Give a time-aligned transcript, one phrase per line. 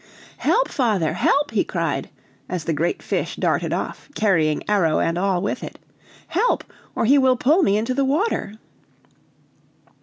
[0.39, 2.09] "Help, father, help!" he cried,
[2.49, 5.77] as the great fish darted off, carrying arrow and all with it;
[6.29, 6.63] "help!
[6.95, 8.55] or he will pull me into the water."